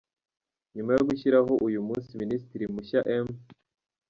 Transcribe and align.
Nyuma 0.75 0.91
yo 0.97 1.01
gushyiraho 1.07 1.53
uyu 1.67 1.79
mu 1.87 1.95
Minisitiri 2.19 2.65
mushya 2.73 2.99
M. 3.23 3.27